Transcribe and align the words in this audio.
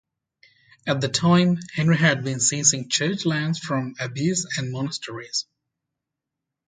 At 0.87 0.99
the 0.99 1.09
time, 1.09 1.59
Henry 1.75 1.95
had 1.95 2.23
been 2.23 2.39
seizing 2.39 2.89
church 2.89 3.23
lands 3.23 3.59
from 3.59 3.93
abbeys 3.99 4.47
and 4.57 4.71
monasteries. 4.71 5.45